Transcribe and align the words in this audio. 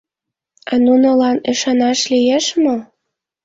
А 0.71 0.73
нунылан 0.85 1.37
ӱшанаш 1.51 1.99
лиеш 2.11 2.45
мо? 2.63 2.77